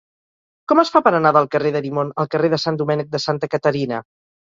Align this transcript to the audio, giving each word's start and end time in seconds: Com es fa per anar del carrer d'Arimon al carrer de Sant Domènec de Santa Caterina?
Com 0.73 0.81
es 0.83 0.91
fa 0.95 1.01
per 1.09 1.13
anar 1.17 1.33
del 1.37 1.51
carrer 1.57 1.73
d'Arimon 1.77 2.11
al 2.25 2.33
carrer 2.35 2.53
de 2.57 2.61
Sant 2.67 2.83
Domènec 2.83 3.17
de 3.17 3.25
Santa 3.31 3.55
Caterina? 3.57 4.05